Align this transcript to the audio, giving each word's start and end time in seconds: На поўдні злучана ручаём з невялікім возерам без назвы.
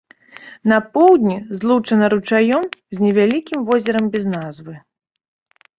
На 0.71 0.77
поўдні 0.95 1.37
злучана 1.59 2.05
ручаём 2.15 2.63
з 2.97 3.03
невялікім 3.07 3.59
возерам 3.69 4.05
без 4.19 4.23
назвы. 4.37 4.73